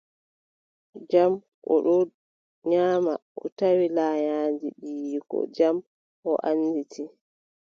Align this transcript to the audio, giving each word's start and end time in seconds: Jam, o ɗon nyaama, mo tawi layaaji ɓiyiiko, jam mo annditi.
Jam, 1.09 1.33
o 1.73 1.73
ɗon 1.85 2.03
nyaama, 2.69 3.13
mo 3.35 3.45
tawi 3.57 3.85
layaaji 3.97 4.67
ɓiyiiko, 4.79 5.37
jam 5.55 5.75
mo 6.23 6.31
annditi. 6.47 7.03